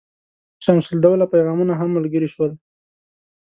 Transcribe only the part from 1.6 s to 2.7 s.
هم ملګري شول.